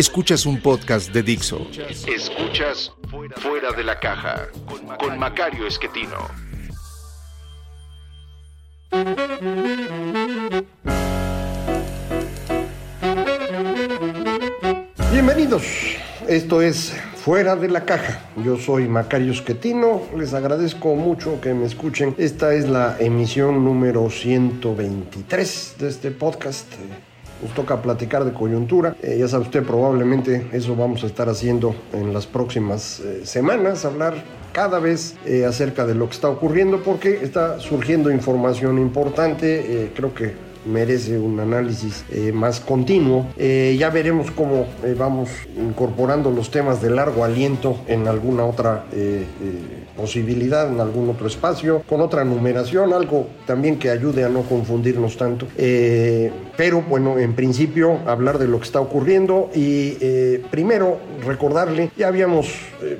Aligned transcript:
Escuchas 0.00 0.46
un 0.46 0.58
podcast 0.62 1.12
de 1.12 1.22
Dixo. 1.22 1.66
Escuchas 2.06 2.90
Fuera 3.36 3.70
de 3.72 3.84
la 3.84 4.00
Caja 4.00 4.48
con 4.98 5.18
Macario 5.18 5.66
Esquetino. 5.66 6.26
Bienvenidos. 15.12 15.64
Esto 16.26 16.62
es 16.62 16.96
Fuera 17.16 17.54
de 17.56 17.68
la 17.68 17.84
Caja. 17.84 18.22
Yo 18.42 18.56
soy 18.56 18.88
Macario 18.88 19.32
Esquetino. 19.32 20.00
Les 20.16 20.32
agradezco 20.32 20.94
mucho 20.94 21.42
que 21.42 21.52
me 21.52 21.66
escuchen. 21.66 22.14
Esta 22.16 22.54
es 22.54 22.70
la 22.70 22.96
emisión 23.00 23.66
número 23.66 24.08
123 24.08 25.74
de 25.78 25.88
este 25.90 26.10
podcast 26.10 26.72
nos 27.42 27.54
toca 27.54 27.80
platicar 27.82 28.24
de 28.24 28.32
coyuntura. 28.32 28.96
Eh, 29.02 29.16
ya 29.18 29.28
sabe 29.28 29.44
usted, 29.44 29.62
probablemente 29.62 30.48
eso 30.52 30.76
vamos 30.76 31.04
a 31.04 31.06
estar 31.06 31.28
haciendo 31.28 31.74
en 31.92 32.12
las 32.12 32.26
próximas 32.26 33.00
eh, 33.00 33.22
semanas, 33.24 33.84
hablar 33.84 34.14
cada 34.52 34.80
vez 34.80 35.14
eh, 35.24 35.44
acerca 35.44 35.86
de 35.86 35.94
lo 35.94 36.06
que 36.06 36.14
está 36.14 36.28
ocurriendo 36.28 36.82
porque 36.82 37.20
está 37.22 37.60
surgiendo 37.60 38.10
información 38.10 38.78
importante. 38.78 39.90
creo 39.94 40.12
que 40.12 40.34
merece 40.66 41.18
un 41.18 41.38
análisis 41.40 42.04
más 42.34 42.60
continuo. 42.60 43.26
Ya 43.38 43.88
veremos 43.90 44.30
cómo 44.32 44.66
vamos 44.98 45.30
incorporando 45.56 46.30
los 46.30 46.50
temas 46.50 46.82
de 46.82 46.90
largo 46.90 47.24
aliento 47.24 47.78
en 47.86 48.08
alguna 48.08 48.44
otra 48.44 48.84
posibilidad, 49.96 50.68
en 50.68 50.80
algún 50.80 51.08
otro 51.08 51.28
espacio, 51.28 51.82
con 51.88 52.00
otra 52.00 52.24
numeración, 52.24 52.92
algo 52.92 53.28
también 53.46 53.78
que 53.78 53.88
ayude 53.88 54.24
a 54.24 54.28
no 54.28 54.42
confundirnos 54.42 55.16
tanto. 55.16 55.46
Pero 56.60 56.82
bueno, 56.82 57.18
en 57.18 57.32
principio 57.32 58.00
hablar 58.06 58.38
de 58.38 58.46
lo 58.46 58.58
que 58.58 58.64
está 58.64 58.82
ocurriendo 58.82 59.48
y 59.54 59.94
primero 60.50 60.98
recordarle, 61.24 61.90
ya 61.96 62.08
habíamos 62.08 62.52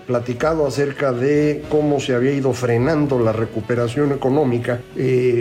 platicado 0.06 0.67
acerca 0.67 1.12
de 1.12 1.62
cómo 1.69 2.00
se 2.00 2.14
había 2.14 2.33
ido 2.33 2.55
frenando 2.55 3.19
la 3.19 3.33
recuperación 3.33 4.12
económica 4.12 4.80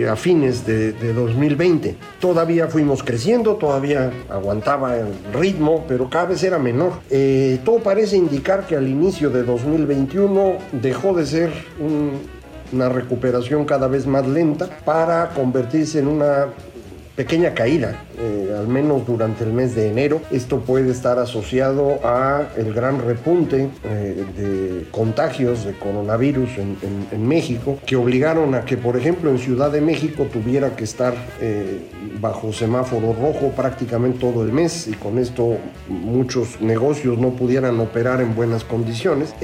a 0.06 0.16
fines 0.16 0.66
de, 0.66 0.92
de 0.92 1.14
2020 1.14 1.96
todavía 2.20 2.68
fuimos 2.68 3.02
creciendo, 3.02 3.56
todavía 3.56 4.10
aguantaba 4.28 4.96
el 4.96 5.08
ritmo, 5.32 5.84
pero 5.88 6.08
cada 6.08 6.26
vez 6.26 6.42
era 6.42 6.58
menor. 6.58 6.92
Eh, 7.10 7.58
todo 7.64 7.78
parece 7.78 8.16
indicar 8.16 8.66
que 8.66 8.76
al 8.76 8.86
inicio 8.86 9.30
de 9.30 9.42
2021 9.42 10.58
dejó 10.72 11.14
de 11.14 11.26
ser 11.26 11.50
una 12.72 12.88
recuperación 12.88 13.64
cada 13.64 13.88
vez 13.88 14.06
más 14.06 14.26
lenta 14.28 14.68
para 14.84 15.30
convertirse 15.30 15.98
en 15.98 16.08
una 16.08 16.48
pequeña 17.16 17.52
caída, 17.52 18.04
eh, 18.20 18.54
al 18.58 18.68
menos 18.68 19.06
durante 19.06 19.44
el 19.44 19.52
mes 19.52 19.74
de 19.74 19.88
enero. 19.88 20.20
Esto 20.30 20.60
puede 20.60 20.90
estar 20.90 21.18
asociado 21.18 22.00
a 22.04 22.48
el 22.56 22.72
gran 22.74 23.00
repunte 23.00 23.68
eh, 23.84 24.24
de 24.36 24.90
contagios 24.90 25.64
de 25.64 25.72
coronavirus 25.72 26.50
en, 26.58 27.26
México, 27.26 27.78
que 27.86 27.96
obligaron 27.96 28.54
a 28.54 28.64
que, 28.64 28.76
por 28.76 28.96
ejemplo, 28.96 29.30
en 29.30 29.38
Ciudad 29.38 29.70
de 29.70 29.80
México 29.80 30.26
tuviera 30.32 30.74
que 30.74 30.84
estar 30.84 31.14
eh, 31.40 31.80
bajo 32.20 32.52
semáforo 32.52 33.12
rojo 33.12 33.52
prácticamente 33.54 34.18
todo 34.18 34.42
el 34.42 34.52
mes 34.52 34.88
y 34.88 34.92
con 34.92 35.18
esto 35.18 35.58
muchos 35.88 36.60
negocios 36.60 37.18
no 37.18 37.30
pudieran 37.30 37.78
operar 37.80 38.20
en 38.20 38.34
buenas 38.34 38.64
condiciones. 38.64 39.34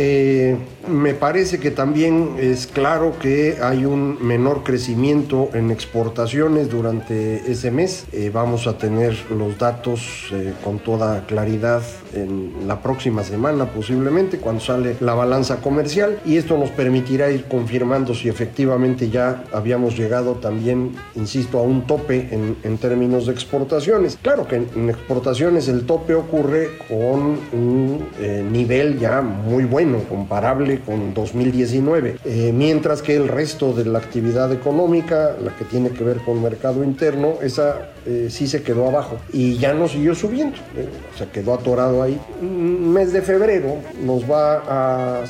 me 0.88 1.14
parece 1.14 1.58
que 1.58 1.70
también 1.70 2.36
es 2.38 2.66
claro 2.66 3.14
que 3.20 3.58
hay 3.62 3.84
un 3.84 4.18
menor 4.20 4.62
crecimiento 4.62 5.50
en 5.54 5.70
exportaciones 5.70 6.68
durante 6.70 7.50
ese 7.50 7.70
mes. 7.70 8.06
Eh, 8.12 8.30
a 8.66 8.78
tener 8.78 9.16
los 9.30 9.58
datos 9.58 10.28
eh, 10.32 10.52
con 10.64 10.78
toda 10.78 11.26
claridad 11.26 11.82
en 12.14 12.66
la 12.66 12.80
próxima 12.80 13.22
semana 13.22 13.66
posiblemente 13.66 14.38
cuando 14.38 14.60
sale 14.60 14.96
la 15.00 15.14
balanza 15.14 15.56
comercial 15.60 16.18
y 16.24 16.36
esto 16.36 16.56
nos 16.56 16.70
permitirá 16.70 17.30
ir 17.30 17.44
confirmando 17.44 18.14
si 18.14 18.28
efectivamente 18.28 19.10
ya 19.10 19.44
habíamos 19.52 19.96
llegado 19.96 20.34
también, 20.34 20.92
insisto, 21.14 21.58
a 21.58 21.62
un 21.62 21.86
tope 21.86 22.28
en, 22.30 22.56
en 22.62 22.78
términos 22.78 23.26
de 23.26 23.32
exportaciones. 23.32 24.18
Claro 24.20 24.46
que 24.46 24.56
en, 24.56 24.90
exportaciones 24.90 25.68
el 25.68 25.84
tope 25.84 26.14
ocurre 26.14 26.70
con 26.88 27.38
un 27.52 28.08
eh, 28.18 28.44
nivel 28.50 28.98
ya 28.98 29.20
muy 29.20 29.64
bueno, 29.64 29.98
comparable 30.08 30.80
con 30.80 31.14
2019, 31.14 32.18
mientras 32.52 33.02
que 33.02 33.16
el 33.16 33.28
resto 33.28 33.72
de 33.72 33.84
la 33.84 33.98
actividad 33.98 34.52
económica, 34.52 35.36
la 35.42 35.54
que 35.56 35.64
tiene 35.64 35.90
que 35.90 36.04
ver 36.04 36.18
con 36.18 36.42
mercado 36.42 36.82
interno, 36.84 37.34
esa 37.42 37.90
eh, 38.06 38.28
sí 38.30 38.46
se 38.46 38.55
quedó 38.62 38.88
abajo 38.88 39.18
y 39.32 39.56
ya 39.58 39.74
no 39.74 39.88
siguió 39.88 40.14
subiendo, 40.14 40.56
eh, 40.76 40.88
se 41.16 41.28
quedó 41.28 41.54
atorado 41.54 42.02
ahí. 42.02 42.18
Un 42.40 42.92
mes 42.92 43.12
de 43.12 43.22
febrero 43.22 43.76
nos 44.02 44.30
va 44.30 44.62
a 44.68 45.24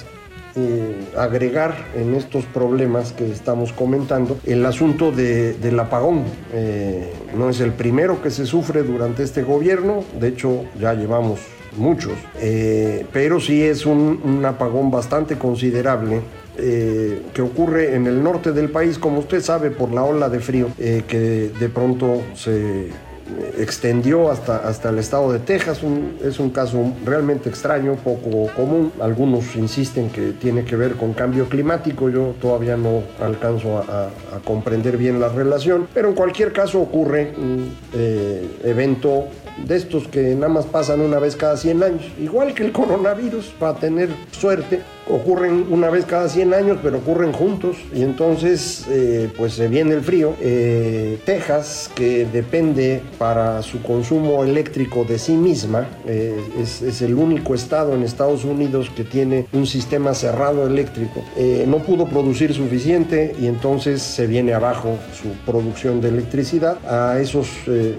eh, 0.57 0.95
agregar 1.17 1.75
en 1.95 2.15
estos 2.15 2.45
problemas 2.47 3.13
que 3.13 3.31
estamos 3.31 3.73
comentando 3.73 4.39
el 4.45 4.65
asunto 4.65 5.13
del 5.13 5.81
apagón. 5.81 6.25
no 7.37 7.51
es 7.51 7.61
el 7.61 7.73
primero 7.73 8.23
que 8.23 8.31
se 8.31 8.47
sufre 8.47 8.83
durante 8.83 9.23
este 9.23 9.43
gobierno, 9.43 10.05
de 10.19 10.29
hecho 10.29 10.65
ya 10.81 10.95
llevamos 10.95 11.41
muchos, 11.77 12.15
pero 13.13 13.39
sí 13.39 13.63
es 13.63 13.85
un 13.85 14.43
apagón 14.47 14.91
bastante 14.91 15.37
considerable 15.37 16.23
eh, 16.59 17.23
que 17.35 17.43
ocurre 17.43 17.97
en 17.97 18.07
el 18.07 18.23
norte 18.23 18.53
del 18.53 18.71
país, 18.71 18.99
como 18.99 19.19
usted 19.19 19.43
sabe, 19.43 19.71
por 19.71 19.93
la 19.93 20.05
ola 20.05 20.31
de 20.31 20.41
frío 20.41 20.69
eh, 20.79 21.03
que 21.07 21.51
de 21.51 21.69
pronto 21.69 22.23
se 22.35 22.89
extendió 23.59 24.31
hasta, 24.31 24.69
hasta 24.69 24.91
el 24.91 24.99
estado 24.99 25.33
de 25.33 25.39
Texas. 25.39 25.81
es 26.23 26.39
un 26.39 26.51
caso 26.51 26.93
realmente 27.05 27.49
extraño, 27.49 27.97
poco 27.97 28.49
común. 28.55 28.93
Algunos 29.01 29.57
insisten 29.57 30.11
que 30.11 30.33
tiene 30.33 30.65
que 30.65 30.77
ver 30.77 30.95
con 30.95 31.13
cambio 31.13 31.49
climático. 31.49 32.09
Yo 32.09 32.35
todavía 32.41 32.77
no 32.77 33.03
alcanzo 33.21 33.79
a, 33.79 34.11
comprender 34.45 34.97
bien 34.97 35.19
la 35.19 35.29
relación. 35.29 35.89
Pero 35.93 36.09
en 36.09 36.15
cualquier 36.15 36.53
caso 36.53 36.81
ocurre 36.81 37.33
un 37.37 37.75
eh, 37.95 38.59
evento 38.65 39.25
de 39.65 39.77
estos 39.77 40.07
que 40.09 40.35
nada 40.35 40.53
más 40.53 40.67
pasan 40.67 41.01
una 41.01 41.19
vez 41.19 41.37
cada 41.37 41.57
100 41.57 41.83
años. 41.83 42.03
Igual 42.19 42.55
que 42.55 42.65
el 42.65 42.73
coronavirus, 42.73 43.47
para 43.59 43.79
tener 43.79 44.11
suerte, 44.31 44.83
ocurren 45.09 45.67
una 45.71 45.91
vez 45.91 46.05
cada 46.05 46.29
100 46.29 46.55
años, 46.55 46.79
pero 46.83 46.99
ocurren 46.99 47.33
juntos. 47.33 47.77
Y 47.95 48.03
entonces, 48.03 48.85
eh, 48.89 49.31
pues 49.37 49.55
se 49.55 49.69
viene 49.69 49.95
el 49.95 50.03
frío. 50.03 50.35
Eh, 50.41 51.19
Texas, 51.25 51.91
que 51.95 52.27
depende 52.27 53.03
para 53.19 53.63
su 53.63 53.83
consumo 53.83 54.45
eléctrico 54.45 55.05
de 55.05 55.19
sí 55.19 55.37
misma, 55.37 55.89
eh, 56.07 56.37
es, 56.61 56.83
es, 56.83 57.03
el 57.03 57.15
único 57.15 57.55
estado 57.55 57.95
en 57.95 58.03
Estados 58.03 58.45
Unidos 58.45 58.91
que 58.95 59.05
tiene 59.05 59.47
un 59.53 59.67
sistema 59.67 60.15
cerrado 60.15 60.67
eléctrico, 60.67 61.23
no 61.67 61.79
pudo 61.79 62.07
producir 62.07 62.55
suficiente 62.55 63.35
y 63.39 63.47
entonces 63.47 64.03
se 64.03 64.27
viene 64.27 64.55
abajo 64.55 64.97
su 65.13 65.29
producción 65.45 66.01
de 66.01 66.09
electricidad. 66.09 66.79
A 66.87 67.21
esos 67.21 67.49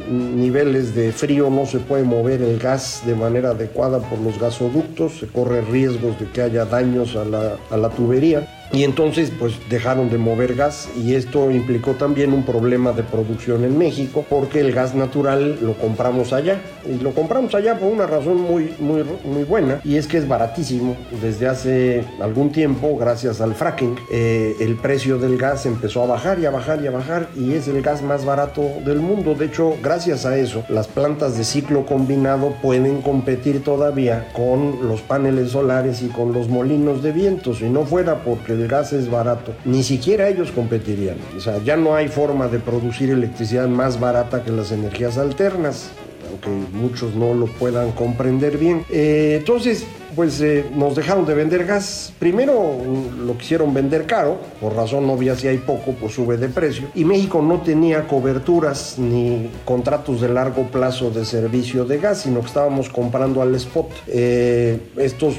niveles 0.10 0.96
de 0.96 1.12
frío 1.12 1.50
no 1.50 1.66
se 1.66 1.80
puede 1.80 2.04
mover 2.04 2.42
el 2.42 2.60
gas 2.60 3.04
de 3.06 3.16
manera 3.16 3.52
adecuada 3.52 4.00
por 4.00 4.20
los 4.20 4.40
gasoductos, 4.40 5.20
se 5.20 5.28
corre 5.28 5.62
riesgos 5.62 6.20
de 6.20 6.28
que 6.28 6.42
haya 6.42 6.66
a 6.98 7.26
la, 7.26 7.58
a 7.70 7.78
la 7.78 7.90
tubería. 7.90 8.46
Y 8.72 8.84
entonces 8.84 9.32
pues 9.38 9.54
dejaron 9.70 10.10
de 10.10 10.18
mover 10.18 10.56
gas 10.56 10.90
y 11.02 11.16
esto 11.16 11.52
implicó 11.52 11.94
también 11.94 12.34
un 12.34 12.44
problema 12.44 12.92
de 12.92 13.04
producción 13.04 13.64
en 13.64 13.78
México 13.78 14.26
porque 14.30 14.60
el 14.60 14.74
gas 14.74 14.94
natural 14.94 15.58
lo 15.62 15.74
compramos 15.74 16.34
allá 16.34 16.60
y 16.86 17.02
lo 17.02 17.12
compramos 17.12 17.56
allá 17.56 17.80
por 17.80 17.90
una 17.90 18.06
razón 18.06 18.42
muy, 18.42 18.74
muy, 18.80 19.04
muy 19.24 19.44
buena 19.44 19.80
y 19.84 19.96
es 19.96 20.08
que 20.08 20.18
es 20.18 20.28
baratísimo. 20.28 20.98
Desde 21.22 21.48
hace 21.48 22.04
algún 22.22 22.52
tiempo, 22.52 22.98
gracias 22.98 23.40
al 23.40 23.56
fracking, 23.56 23.96
eh, 24.12 24.56
el 24.60 24.76
precio 24.76 25.18
del 25.18 25.38
gas 25.38 25.66
empezó 25.66 26.04
a 26.04 26.08
bajar 26.08 26.40
y 26.40 26.46
a 26.46 26.52
bajar 26.52 26.82
y 26.84 26.88
a 26.88 26.92
bajar 26.92 27.30
y 27.36 27.54
es 27.54 27.68
el 27.68 27.82
gas 27.82 28.02
más 28.02 28.26
barato 28.26 28.62
del 28.86 29.00
mundo. 29.00 29.34
De 29.34 29.46
hecho, 29.46 29.76
gracias 29.82 30.26
a 30.26 30.38
eso, 30.38 30.64
las 30.70 30.88
plantas 30.88 31.38
de 31.38 31.46
ciclo 31.46 31.86
combinado 31.86 32.54
pueden 32.62 33.02
competir 33.02 33.64
todavía 33.64 34.28
con 34.34 34.88
los 34.88 35.02
paneles 35.02 35.52
solares 35.52 36.02
y 36.02 36.08
con 36.08 36.34
los 36.34 36.50
molinos 36.50 37.02
de 37.02 37.12
viento. 37.12 37.54
Si 37.54 37.70
no 37.70 37.86
fuera 37.86 38.24
porque 38.24 38.57
el 38.60 38.68
gas 38.68 38.94
es 38.94 39.10
barato, 39.10 39.54
ni 39.66 39.84
siquiera 39.84 40.28
ellos 40.28 40.52
competirían. 40.52 41.18
O 41.36 41.40
sea, 41.40 41.64
ya 41.64 41.78
no 41.78 41.96
hay 41.96 42.08
forma 42.08 42.48
de 42.48 42.60
producir 42.60 43.10
electricidad 43.10 43.68
más 43.68 44.00
barata 44.00 44.44
que 44.44 44.52
las 44.52 44.72
energías 44.72 45.18
alternas 45.18 45.92
aunque 46.30 46.50
muchos 46.50 47.16
no 47.16 47.34
lo 47.34 47.46
puedan 47.48 47.92
comprender 47.92 48.58
bien. 48.58 48.84
Eh, 48.90 49.38
entonces, 49.40 49.86
pues 50.16 50.42
eh, 50.42 50.66
nos 50.76 50.96
dejaron 50.96 51.26
de 51.26 51.34
vender 51.34 51.66
gas. 51.66 52.12
Primero 52.18 52.76
lo 53.24 53.38
quisieron 53.38 53.74
vender 53.74 54.06
caro, 54.06 54.40
por 54.60 54.74
razón 54.74 55.10
obvia 55.10 55.36
si 55.36 55.48
hay 55.48 55.58
poco, 55.58 55.92
pues 55.92 56.14
sube 56.14 56.38
de 56.38 56.50
precio. 56.50 56.88
Y 56.96 57.06
México 57.06 57.42
no 57.42 57.62
tenía 57.62 58.08
coberturas 58.08 58.96
ni 58.98 59.50
contratos 59.64 60.22
de 60.22 60.30
largo 60.30 60.64
plazo 60.64 61.12
de 61.12 61.24
servicio 61.24 61.86
de 61.86 62.00
gas, 62.00 62.22
sino 62.24 62.42
que 62.42 62.48
estábamos 62.48 62.90
comprando 62.90 63.42
al 63.42 63.54
spot. 63.56 63.90
Eh, 64.08 64.80
estos 64.98 65.36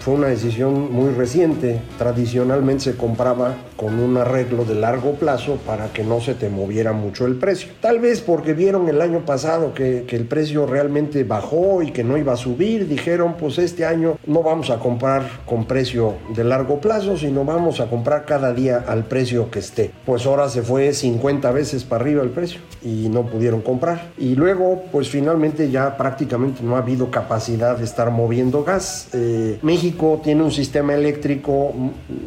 fue 0.00 0.14
una 0.14 0.28
decisión 0.28 0.92
muy 0.92 1.12
reciente. 1.12 1.80
Tradicionalmente 1.98 2.84
se 2.84 2.96
compraba 2.96 3.56
con 3.76 4.00
un 4.00 4.16
arreglo 4.16 4.64
de 4.64 4.74
largo 4.74 5.12
plazo 5.12 5.56
para 5.64 5.92
que 5.92 6.02
no 6.02 6.20
se 6.20 6.34
te 6.34 6.48
moviera 6.48 6.92
mucho 6.92 7.26
el 7.26 7.36
precio. 7.36 7.68
Tal 7.80 8.00
vez 8.00 8.20
porque 8.20 8.52
vieron 8.52 8.88
el 8.88 9.00
año 9.00 9.24
pasado 9.24 9.72
que, 9.74 10.06
el 10.08 10.24
precio 10.24 10.66
realmente 10.66 11.22
bajó 11.22 11.80
y 11.80 11.92
que 11.92 12.02
no 12.02 12.18
iba 12.18 12.32
a 12.32 12.36
subir, 12.36 12.88
dijeron 12.88 13.36
pues 13.38 13.56
este 13.58 13.84
año 13.84 14.18
no 14.26 14.42
vamos 14.42 14.70
a 14.70 14.80
comprar 14.80 15.22
con 15.46 15.64
precio 15.64 16.14
de 16.34 16.42
largo 16.42 16.80
plazo, 16.80 17.16
sino 17.16 17.44
vamos 17.44 17.78
a 17.78 17.88
comprar 17.88 18.24
cada 18.24 18.52
día 18.52 18.84
al 18.88 19.04
precio 19.04 19.48
que 19.48 19.60
esté. 19.60 19.92
Pues 20.04 20.26
ahora 20.26 20.48
se 20.48 20.62
fue 20.62 20.92
50 20.92 21.52
veces 21.52 21.84
para 21.84 22.02
arriba 22.02 22.22
el 22.24 22.30
precio 22.30 22.60
y 22.82 23.08
no 23.08 23.26
pudieron 23.26 23.60
comprar. 23.60 24.08
Y 24.18 24.34
luego 24.34 24.82
pues 24.90 25.08
finalmente 25.08 25.70
ya 25.70 25.96
prácticamente 25.96 26.64
no 26.64 26.74
ha 26.74 26.80
habido 26.80 27.12
capacidad 27.12 27.76
de 27.76 27.84
estar 27.84 28.10
moviendo 28.10 28.64
gas. 28.64 29.08
Eh, 29.12 29.57
México 29.62 30.20
tiene 30.22 30.42
un 30.42 30.50
sistema 30.50 30.94
eléctrico 30.94 31.72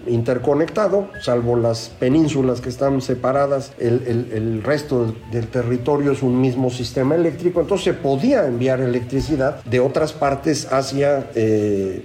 interconectado, 0.07 1.07
salvo 1.21 1.55
las 1.55 1.89
penínsulas 1.89 2.61
que 2.61 2.69
están 2.69 3.01
separadas, 3.01 3.73
el, 3.79 4.61
resto 4.63 5.13
del 5.31 5.47
territorio 5.47 6.11
es 6.11 6.21
un 6.23 6.39
mismo 6.39 6.69
sistema 6.69 7.15
eléctrico, 7.15 7.61
entonces 7.61 7.85
se 7.85 7.93
podía 7.93 8.45
enviar 8.45 8.79
electricidad 8.81 9.63
de 9.63 9.79
otras 9.79 10.13
partes 10.13 10.71
hacia 10.71 11.29
eh, 11.35 12.03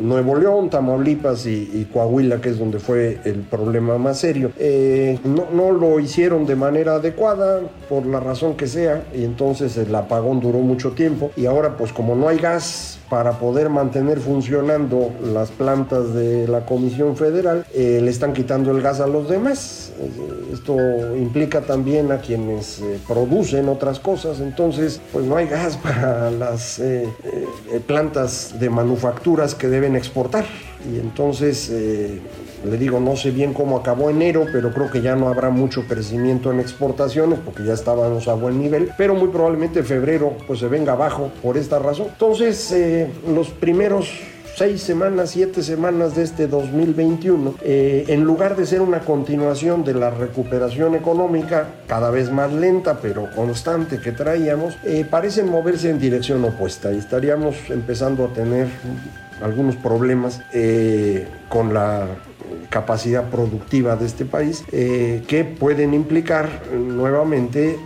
Nuevo 0.00 0.36
León, 0.36 0.68
Tamaulipas 0.68 1.46
y, 1.46 1.70
y, 1.72 1.88
Coahuila, 1.92 2.40
que 2.40 2.48
es 2.48 2.58
donde 2.58 2.78
fue 2.78 3.20
el 3.24 3.40
problema 3.40 3.98
más 3.98 4.18
serio. 4.18 4.50
Eh, 4.58 5.18
no, 5.24 5.46
no, 5.52 5.70
lo 5.70 6.00
hicieron 6.00 6.46
de 6.46 6.56
manera 6.56 6.94
adecuada, 6.94 7.60
por 7.88 8.06
la 8.06 8.18
razón 8.18 8.56
que 8.56 8.66
sea, 8.66 9.04
y 9.14 9.24
entonces 9.24 9.76
el 9.76 9.94
apagón 9.94 10.40
duró 10.40 10.58
mucho 10.58 10.90
tiempo. 10.90 11.30
Y 11.36 11.46
ahora, 11.46 11.76
pues 11.76 11.92
como 11.92 12.16
no 12.16 12.28
hay 12.28 12.38
gas 12.38 12.98
para 13.12 13.32
poder 13.32 13.68
mantener 13.68 14.20
funcionando 14.20 15.12
las 15.22 15.50
plantas 15.50 16.14
de 16.14 16.48
la 16.48 16.64
Comisión 16.64 17.14
Federal, 17.14 17.66
eh, 17.74 18.00
le 18.02 18.10
están 18.10 18.32
quitando 18.32 18.70
el 18.70 18.80
gas 18.80 19.00
a 19.00 19.06
los 19.06 19.28
demás. 19.28 19.92
Esto 20.50 20.78
implica 21.14 21.60
también 21.60 22.10
a 22.10 22.22
quienes 22.22 22.80
eh, 22.80 22.98
producen 23.06 23.68
otras 23.68 24.00
cosas, 24.00 24.40
entonces 24.40 24.98
pues 25.12 25.26
no 25.26 25.36
hay 25.36 25.46
gas 25.46 25.76
para 25.82 26.30
las 26.30 26.78
eh, 26.78 27.06
eh, 27.70 27.80
plantas 27.86 28.58
de 28.58 28.70
manufacturas 28.70 29.54
que 29.54 29.68
deben 29.68 29.94
exportar. 29.94 30.46
Y 30.90 30.98
entonces, 30.98 31.70
le 32.64 32.78
digo, 32.78 33.00
no 33.00 33.16
sé 33.16 33.30
bien 33.30 33.52
cómo 33.54 33.76
acabó 33.76 34.10
enero, 34.10 34.46
pero 34.52 34.72
creo 34.72 34.90
que 34.90 35.00
ya 35.00 35.16
no 35.16 35.28
habrá 35.28 35.50
mucho 35.50 35.84
crecimiento 35.86 36.50
en 36.50 36.60
exportaciones 36.60 37.38
porque 37.44 37.64
ya 37.64 37.74
estábamos 37.74 38.28
a 38.28 38.34
buen 38.34 38.60
nivel, 38.60 38.90
pero 38.96 39.14
muy 39.14 39.28
probablemente 39.28 39.82
febrero 39.82 40.36
pues 40.46 40.60
se 40.60 40.68
venga 40.68 40.92
abajo 40.92 41.30
por 41.42 41.56
esta 41.56 41.78
razón. 41.78 42.08
Entonces, 42.10 42.74
los 43.26 43.48
primeros 43.50 44.10
seis 44.56 44.82
semanas, 44.82 45.30
siete 45.30 45.62
semanas 45.62 46.14
de 46.14 46.22
este 46.22 46.46
2021, 46.46 47.54
eh, 47.62 48.04
en 48.08 48.22
lugar 48.22 48.56
de 48.56 48.66
ser 48.66 48.80
una 48.80 49.00
continuación 49.00 49.84
de 49.84 49.94
la 49.94 50.10
recuperación 50.10 50.94
económica, 50.94 51.68
cada 51.86 52.10
vez 52.10 52.30
más 52.30 52.52
lenta 52.52 52.98
pero 53.00 53.28
constante 53.34 53.98
que 53.98 54.12
traíamos, 54.12 54.76
eh, 54.84 55.06
parecen 55.08 55.48
moverse 55.48 55.90
en 55.90 55.98
dirección 55.98 56.44
opuesta 56.44 56.92
y 56.92 56.98
estaríamos 56.98 57.56
empezando 57.70 58.26
a 58.26 58.28
tener 58.28 58.68
algunos 59.42 59.76
problemas 59.76 60.40
eh, 60.52 61.26
con 61.48 61.74
la 61.74 62.06
capacidad 62.72 63.30
productiva 63.30 63.94
de 63.94 64.06
este 64.06 64.24
país 64.24 64.64
eh, 64.72 65.22
que 65.28 65.44
pueden 65.44 65.94
implicar 65.94 66.48
nuevamente 66.72 67.78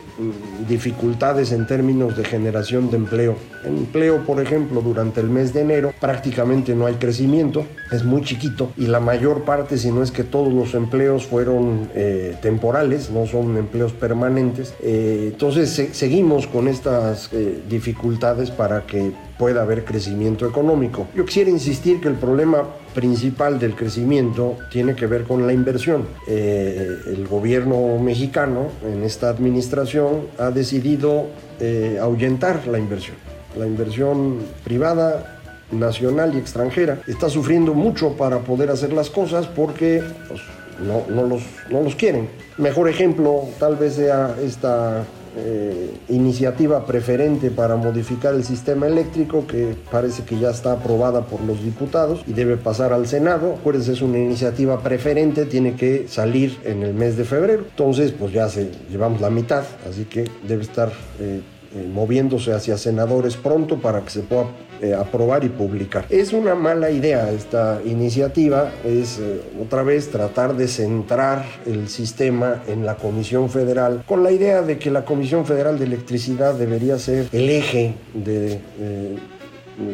dificultades 0.69 1.53
en 1.53 1.67
términos 1.67 2.17
de 2.17 2.25
generación 2.25 2.91
de 2.91 2.97
empleo. 2.97 3.37
empleo, 3.65 4.25
por 4.25 4.41
ejemplo, 4.41 4.81
durante 4.81 5.21
el 5.21 5.29
mes 5.29 5.53
de 5.53 5.61
enero 5.61 5.93
prácticamente 6.01 6.75
no 6.75 6.87
hay 6.87 6.95
crecimiento, 6.95 7.67
es 7.93 8.05
muy 8.05 8.23
chiquito 8.23 8.73
y 8.77 8.87
la 8.87 9.01
mayor 9.01 9.45
parte, 9.45 9.79
si 9.79 9.91
no 9.91 10.03
es 10.03 10.11
que 10.11 10.25
todos 10.25 10.53
los 10.53 10.75
empleos 10.75 11.27
fueron 11.27 11.91
eh, 11.95 12.37
temporales, 12.43 13.11
no 13.11 13.27
son 13.27 13.57
empleos 13.57 13.93
permanentes. 13.93 14.75
Eh, 14.83 15.31
entonces 15.33 15.71
se 15.71 16.07
seguimos 16.07 16.47
con 16.47 16.69
estas 16.69 17.31
eh, 17.33 17.63
dificultades 17.69 18.53
para 18.53 18.87
que 18.87 19.11
pueda 19.39 19.63
haber 19.63 19.85
crecimiento 19.85 20.47
económico. 20.47 21.09
Yo 21.15 21.25
quisiera 21.25 21.51
insistir 21.51 22.01
que 22.01 22.09
el 22.09 22.15
problema 22.15 22.65
principal 22.95 23.59
del 23.59 23.75
crecimiento 23.75 24.57
tiene 24.71 24.95
que 24.95 25.07
ver 25.07 25.25
con 25.25 25.47
la 25.47 25.53
inversión. 25.53 26.07
Eh, 26.27 26.97
el 27.07 27.27
gobierno 27.27 27.99
mexicano 27.99 28.69
en 28.91 29.03
esta 29.03 29.29
administración 29.29 30.06
ha 30.39 30.51
decidido 30.51 31.27
eh, 31.61 31.99
ahuyentar 32.01 32.67
la 32.67 32.79
inversión. 32.79 33.17
La 33.59 33.67
inversión 33.67 34.39
privada, 34.65 35.37
nacional 35.71 36.35
y 36.35 36.39
extranjera 36.39 37.01
está 37.07 37.29
sufriendo 37.29 37.75
mucho 37.75 38.13
para 38.13 38.41
poder 38.41 38.71
hacer 38.71 38.93
las 38.93 39.11
cosas 39.11 39.47
porque 39.47 40.03
pues, 40.29 40.41
no, 40.81 41.05
no, 41.09 41.27
los, 41.27 41.43
no 41.71 41.83
los 41.83 41.95
quieren. 41.97 42.29
Mejor 42.59 42.89
ejemplo 42.89 43.45
tal 43.59 43.77
vez 43.77 43.95
sea 43.95 44.37
esta 44.43 45.05
eh, 45.37 45.95
iniciativa 46.09 46.87
preferente 46.87 47.51
para 47.51 47.77
modificar 47.77 48.35
el 48.35 48.45
sistema 48.45 48.87
eléctrico 48.87 49.47
que 49.47 49.77
parece 49.91 50.25
que 50.25 50.39
ya 50.39 50.51
está 50.51 50.73
aprobada 50.73 51.27
por 51.27 51.43
los 51.43 51.63
diputados 51.63 52.23
y 52.27 52.33
debe 52.33 52.57
pasar 52.57 52.93
al 52.93 53.07
Senado. 53.07 53.55
Acuérdense, 53.59 53.93
es 53.93 54.03
una 54.03 54.19
iniciativa 54.19 54.81
preferente, 54.83 55.45
tiene 55.45 55.75
que 55.75 56.07
salir 56.09 56.59
en 56.65 56.83
el 56.83 56.95
mes 56.95 57.17
de 57.17 57.25
febrero. 57.25 57.65
Entonces, 57.69 58.13
pues 58.13 58.33
ya 58.33 58.49
se 58.49 58.71
llevamos 58.91 59.21
la 59.21 59.31
mitad, 59.31 59.65
así 59.89 60.05
que 60.05 60.25
debe 60.47 60.63
estar 60.63 60.91
eh, 61.21 61.41
eh, 61.77 61.87
moviéndose 61.93 62.55
hacia 62.55 62.79
senadores 62.79 63.37
pronto 63.37 63.77
para 63.77 64.01
que 64.01 64.09
se 64.09 64.21
pueda 64.21 64.47
eh, 64.81 64.95
aprobar 64.95 65.45
y 65.45 65.51
publicar. 65.51 66.07
Es 66.09 66.33
una 66.33 66.55
mala 66.55 66.91
idea 66.91 67.31
esta 67.31 67.83
iniciativa, 67.85 68.71
es 68.83 69.19
eh, 69.19 69.43
otra 69.61 69.83
vez 69.83 70.09
tratar 70.09 70.57
de 70.57 70.69
centrar 70.69 71.45
el 71.67 71.89
sistema 71.89 72.63
en 72.67 72.87
la 72.87 72.95
Comisión 72.95 73.51
Federal 73.51 74.05
con 74.07 74.23
la 74.23 74.33
idea 74.33 74.63
de 74.63 74.79
que 74.79 74.91
la 74.91 75.05
Comisión 75.05 75.45
Federal 75.45 75.79
de 75.79 75.85
Electricidad 75.85 76.55
debería 76.55 76.99
ser 76.99 77.29
el 77.33 77.51
eje 77.51 77.95
de... 78.15 78.59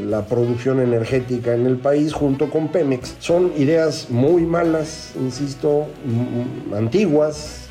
La 0.06 0.26
producción 0.26 0.78
energética 0.78 1.54
en 1.54 1.66
el 1.66 1.76
país 1.76 2.12
junto 2.12 2.48
con 2.50 2.68
Pemex. 2.68 3.16
Son 3.18 3.50
ideas 3.56 4.10
muy 4.10 4.42
malas, 4.42 5.12
insisto, 5.20 5.88
antiguas, 6.72 7.68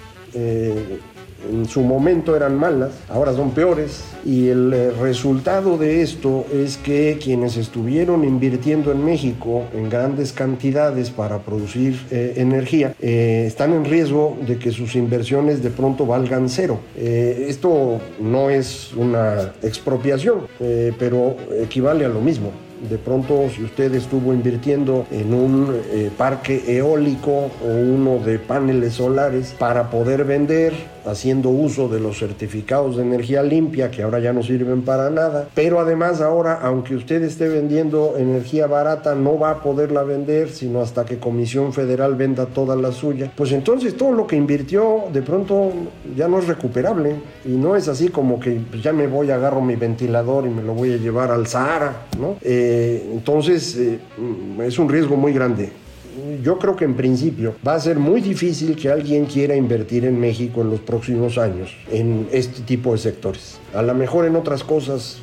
en 1.49 1.67
su 1.67 1.81
momento 1.81 2.35
eran 2.35 2.57
malas, 2.57 2.91
ahora 3.09 3.33
son 3.33 3.51
peores. 3.51 4.03
Y 4.23 4.49
el 4.49 4.71
eh, 4.73 4.91
resultado 4.91 5.77
de 5.77 6.01
esto 6.01 6.45
es 6.53 6.77
que 6.77 7.17
quienes 7.21 7.57
estuvieron 7.57 8.23
invirtiendo 8.23 8.91
en 8.91 9.03
México 9.03 9.63
en 9.73 9.89
grandes 9.89 10.31
cantidades 10.31 11.09
para 11.09 11.39
producir 11.39 11.99
eh, 12.11 12.33
energía 12.37 12.93
eh, 12.99 13.45
están 13.47 13.73
en 13.73 13.85
riesgo 13.85 14.37
de 14.45 14.57
que 14.57 14.71
sus 14.71 14.95
inversiones 14.95 15.63
de 15.63 15.69
pronto 15.69 16.05
valgan 16.05 16.49
cero. 16.49 16.79
Esto 16.95 17.99
no 18.19 18.49
es 18.49 18.93
una 18.93 19.53
expropiación, 19.61 20.41
pero 20.99 21.35
equivale 21.61 22.05
a 22.05 22.09
lo 22.09 22.21
mismo. 22.21 22.51
De 22.89 22.97
pronto, 22.97 23.47
si 23.55 23.63
usted 23.63 23.93
estuvo 23.93 24.33
invirtiendo 24.33 25.05
en 25.11 25.33
un 25.33 25.81
parque 26.17 26.63
eólico 26.67 27.51
o 27.63 27.67
uno 27.67 28.19
de 28.19 28.39
paneles 28.39 28.93
solares 28.93 29.55
para 29.57 29.89
poder 29.89 30.23
vender, 30.23 30.73
haciendo 31.05 31.49
uso 31.49 31.87
de 31.87 31.99
los 31.99 32.19
certificados 32.19 32.97
de 32.97 33.03
energía 33.03 33.43
limpia 33.43 33.91
que 33.91 34.03
ahora 34.03 34.19
ya 34.19 34.33
no 34.33 34.43
sirven 34.43 34.81
para 34.83 35.09
nada, 35.09 35.47
pero 35.53 35.79
además 35.79 36.21
ahora, 36.21 36.59
aunque 36.61 36.95
usted 36.95 37.23
esté 37.23 37.47
vendiendo 37.47 38.15
energía 38.17 38.67
barata, 38.67 39.15
no 39.15 39.37
va 39.39 39.51
a 39.51 39.61
poderla 39.61 40.03
vender 40.03 40.49
sino 40.49 40.81
hasta 40.81 41.05
que 41.05 41.19
Comisión 41.19 41.73
Federal 41.73 42.15
venda 42.15 42.45
toda 42.45 42.75
la 42.75 42.91
suya. 42.91 43.31
Pues 43.35 43.51
entonces 43.51 43.95
todo 43.95 44.11
lo 44.13 44.27
que 44.27 44.35
invirtió 44.35 45.05
de 45.11 45.21
pronto 45.21 45.71
ya 46.15 46.27
no 46.27 46.39
es 46.39 46.47
recuperable 46.47 47.15
y 47.45 47.51
no 47.51 47.75
es 47.75 47.87
así 47.87 48.09
como 48.09 48.39
que 48.39 48.61
pues, 48.69 48.83
ya 48.83 48.93
me 48.93 49.07
voy, 49.07 49.31
agarro 49.31 49.61
mi 49.61 49.75
ventilador 49.75 50.45
y 50.45 50.49
me 50.49 50.63
lo 50.63 50.73
voy 50.73 50.93
a 50.93 50.97
llevar 50.97 51.31
al 51.31 51.47
Sahara, 51.47 52.07
¿no? 52.19 52.35
Eh, 52.41 53.09
entonces 53.11 53.75
eh, 53.77 53.99
es 54.59 54.79
un 54.79 54.89
riesgo 54.89 55.15
muy 55.15 55.33
grande. 55.33 55.80
Yo 56.43 56.59
creo 56.59 56.75
que 56.75 56.85
en 56.85 56.95
principio 56.95 57.55
va 57.65 57.75
a 57.75 57.79
ser 57.79 57.97
muy 57.97 58.21
difícil 58.21 58.75
que 58.75 58.89
alguien 58.89 59.25
quiera 59.25 59.55
invertir 59.55 60.05
en 60.05 60.19
México 60.19 60.61
en 60.61 60.69
los 60.69 60.81
próximos 60.81 61.37
años 61.37 61.75
en 61.91 62.27
este 62.31 62.61
tipo 62.63 62.91
de 62.91 62.97
sectores. 62.97 63.59
A 63.73 63.81
lo 63.81 63.93
mejor 63.93 64.25
en 64.25 64.35
otras 64.35 64.63
cosas 64.63 65.19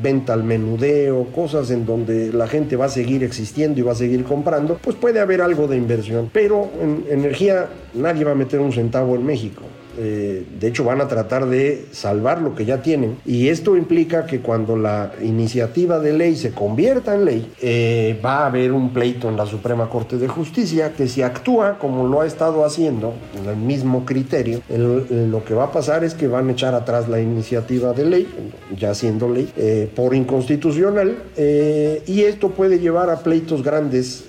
venta 0.00 0.32
al 0.32 0.44
menudeo, 0.44 1.24
cosas 1.34 1.70
en 1.70 1.84
donde 1.84 2.32
la 2.32 2.46
gente 2.46 2.76
va 2.76 2.86
a 2.86 2.88
seguir 2.88 3.24
existiendo 3.24 3.80
y 3.80 3.82
va 3.82 3.92
a 3.92 3.96
seguir 3.96 4.24
comprando, 4.24 4.78
pues 4.82 4.96
puede 4.96 5.20
haber 5.20 5.42
algo 5.42 5.66
de 5.66 5.76
inversión. 5.76 6.30
Pero 6.32 6.70
en 6.80 7.04
energía 7.10 7.68
nadie 7.94 8.24
va 8.24 8.32
a 8.32 8.36
meter 8.36 8.60
un 8.60 8.72
centavo 8.72 9.16
en 9.16 9.26
México. 9.26 9.62
Eh, 9.98 10.46
de 10.58 10.68
hecho 10.68 10.84
van 10.84 11.00
a 11.00 11.08
tratar 11.08 11.46
de 11.46 11.86
salvar 11.92 12.40
lo 12.40 12.54
que 12.54 12.64
ya 12.64 12.82
tienen. 12.82 13.18
Y 13.24 13.48
esto 13.48 13.76
implica 13.76 14.26
que 14.26 14.40
cuando 14.40 14.76
la 14.76 15.12
iniciativa 15.22 15.98
de 15.98 16.12
ley 16.12 16.36
se 16.36 16.52
convierta 16.52 17.14
en 17.14 17.24
ley 17.24 17.52
eh, 17.60 18.18
va 18.24 18.40
a 18.40 18.46
haber 18.46 18.72
un 18.72 18.92
pleito 18.92 19.28
en 19.28 19.36
la 19.36 19.46
Suprema 19.46 19.88
Corte 19.88 20.18
de 20.18 20.28
Justicia 20.28 20.92
que 20.92 21.08
si 21.08 21.22
actúa 21.22 21.78
como 21.78 22.06
lo 22.06 22.20
ha 22.20 22.26
estado 22.26 22.64
haciendo 22.64 23.14
en 23.38 23.48
el 23.48 23.56
mismo 23.56 24.04
criterio 24.04 24.60
lo 24.68 25.44
que 25.44 25.54
va 25.54 25.64
a 25.64 25.72
pasar 25.72 26.04
es 26.04 26.14
que 26.14 26.28
van 26.28 26.48
a 26.48 26.52
echar 26.52 26.74
atrás 26.74 27.08
la 27.08 27.20
iniciativa 27.20 27.92
de 27.92 28.04
ley 28.04 28.28
ya 28.76 28.94
siendo 28.94 29.28
ley 29.28 29.50
eh, 29.56 29.90
por 29.94 30.14
inconstitucional 30.14 31.16
y 31.36 32.22
esto 32.22 32.50
puede 32.50 32.78
llevar 32.78 33.10
a 33.10 33.20
pleitos 33.20 33.62
grandes 33.62 34.24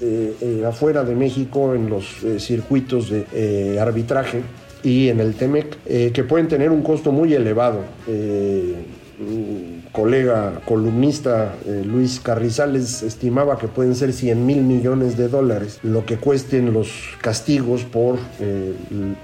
afuera 0.67 1.03
de 1.03 1.15
México 1.15 1.73
en 1.73 1.89
los 1.89 2.05
circuitos 2.37 3.09
de 3.09 3.79
arbitraje 3.79 4.41
y 4.83 5.09
en 5.09 5.19
el 5.19 5.33
TEMEC, 5.35 5.77
eh, 5.85 6.11
que 6.13 6.23
pueden 6.23 6.47
tener 6.47 6.69
un 6.69 6.83
costo 6.83 7.11
muy 7.11 7.33
elevado. 7.33 7.79
Eh, 8.07 8.75
colega 9.91 10.59
columnista 10.65 11.55
eh, 11.65 11.83
Luis 11.85 12.19
Carrizales 12.19 13.03
estimaba 13.03 13.57
que 13.59 13.67
pueden 13.67 13.95
ser 13.95 14.11
100 14.11 14.45
mil 14.45 14.63
millones 14.63 15.17
de 15.17 15.29
dólares 15.29 15.79
lo 15.83 16.03
que 16.03 16.17
cuesten 16.17 16.73
los 16.73 16.89
castigos 17.21 17.83
por 17.83 18.17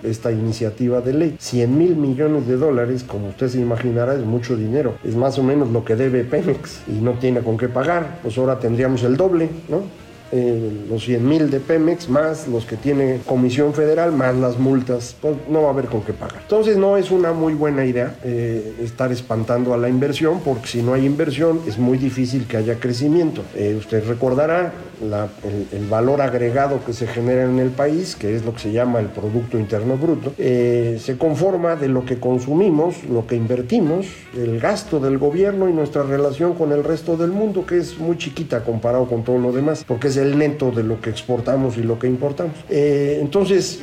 esta 0.04 0.32
iniciativa 0.32 1.02
de 1.02 1.14
ley. 1.14 1.36
100 1.40 1.78
mil 1.78 1.96
millones 1.96 2.48
de 2.48 2.56
dólares, 2.56 3.04
como 3.04 3.30
usted 3.30 3.50
se 3.50 3.60
imaginará, 3.60 4.14
es 4.14 4.24
mucho 4.24 4.56
dinero. 4.56 4.96
Es 5.04 5.16
más 5.16 5.38
o 5.40 5.44
menos 5.44 5.70
lo 5.72 5.84
que 5.84 5.96
debe 5.96 6.24
Pemex 6.24 6.82
y 6.88 7.02
no 7.02 7.14
tiene 7.14 7.42
con 7.42 7.58
qué 7.58 7.68
pagar. 7.68 8.20
Pues 8.22 8.38
ahora 8.38 8.60
tendríamos 8.60 9.04
el 9.04 9.18
doble, 9.18 9.50
¿no? 9.68 10.09
Eh, 10.32 10.86
los 10.88 11.04
100 11.06 11.28
mil 11.28 11.50
de 11.50 11.60
Pemex, 11.60 12.08
más 12.08 12.48
los 12.48 12.66
que 12.66 12.76
tiene 12.78 13.20
Comisión 13.26 13.74
Federal, 13.74 14.12
más 14.12 14.36
las 14.36 14.60
multas, 14.60 15.16
pues 15.20 15.36
no 15.50 15.64
va 15.64 15.70
a 15.70 15.72
haber 15.72 15.86
con 15.86 16.04
qué 16.04 16.14
pagar. 16.14 16.42
Entonces 16.42 16.78
no 16.78 16.98
es 16.98 17.10
una 17.10 17.34
muy 17.34 17.54
buena 17.54 17.84
idea 17.84 18.16
eh, 18.24 18.76
estar 18.82 19.12
espantando 19.12 19.74
a 19.74 19.78
la 19.78 19.90
inversión, 19.90 20.42
porque 20.42 20.68
si 20.68 20.84
no 20.84 20.94
hay 20.94 21.06
inversión 21.06 21.62
es 21.68 21.80
muy 21.80 21.98
difícil 21.98 22.46
que 22.46 22.58
haya 22.58 22.80
crecimiento. 22.80 23.42
Eh, 23.56 23.76
usted 23.78 24.08
recordará 24.08 24.72
el, 25.02 25.88
valor 25.88 26.22
agregado 26.22 26.84
que 26.86 26.94
se 26.94 27.08
genera 27.08 27.46
en 27.46 27.58
el 27.58 27.70
país, 27.70 28.16
que 28.16 28.36
es 28.36 28.46
lo 28.46 28.54
que 28.54 28.60
se 28.60 28.72
llama 28.72 29.00
el 29.00 29.08
Producto 29.08 29.58
Interno 29.58 29.96
Bruto, 29.98 30.34
se 30.38 31.16
conforma 31.18 31.78
de 31.78 31.88
lo 31.88 32.06
que 32.06 32.20
consumimos, 32.20 33.06
lo 33.06 33.26
que 33.26 33.36
invertimos, 33.36 34.08
el 34.36 34.60
gasto 34.60 35.00
del 35.00 35.18
gobierno 35.18 35.70
y 35.70 35.74
nuestra 35.74 36.04
relación 36.04 36.54
con 36.54 36.74
el 36.74 36.84
resto 36.84 37.16
del 37.16 37.32
mundo, 37.32 37.66
que 37.66 37.78
es 37.78 37.98
muy 37.98 38.18
chiquita 38.18 38.64
comparado 38.64 39.08
con 39.08 39.24
todo 39.24 39.40
lo 39.40 39.54
demás, 39.54 39.86
porque 39.88 40.10
es 40.10 40.18
el 40.20 40.38
neto 40.38 40.72
de 40.72 40.84
lo 40.84 41.02
que 41.02 41.10
exportamos 41.10 41.78
y 41.78 41.84
lo 41.84 41.98
que 41.98 42.08
importamos. 42.08 42.54
Eh, 42.70 43.20
entonces, 43.22 43.82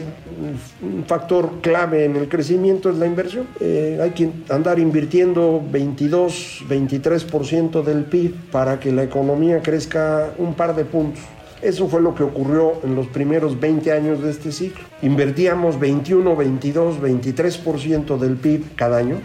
un 0.83 1.05
factor 1.05 1.61
clave 1.61 2.05
en 2.05 2.17
el 2.17 2.29
crecimiento 2.29 2.91
es 2.91 2.97
la 2.97 3.07
inversión. 3.07 3.47
Eh, 3.61 3.99
hay 4.03 4.11
que 4.11 4.31
andar 4.49 4.79
invirtiendo 4.79 5.63
22, 5.71 6.65
23% 6.69 7.83
del 7.83 8.05
PIB 8.05 8.35
para 8.51 8.79
que 8.79 8.93
la 8.93 9.03
economía 9.03 9.61
crezca 9.63 10.31
un 10.39 10.55
par 10.55 10.77
de 10.77 10.85
puntos. 10.85 11.23
Eso 11.63 11.89
fue 11.89 12.03
lo 12.03 12.15
que 12.15 12.23
ocurrió 12.23 12.75
en 12.85 12.95
los 12.95 13.07
primeros 13.07 13.59
20 13.59 13.91
años 13.91 14.23
de 14.23 14.31
este 14.31 14.53
ciclo. 14.53 14.85
Invertíamos 15.03 15.81
21, 15.81 16.37
22, 16.37 17.01
23% 17.01 18.19
del 18.19 18.37
PIB 18.37 18.75
cada 18.77 18.99
año 18.99 19.17